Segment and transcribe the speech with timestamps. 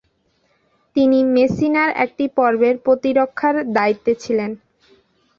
[0.95, 4.51] তিনি মেসিনার একটি পর্বের প্রতিরক্ষার দায়িত্বে ছিলেন।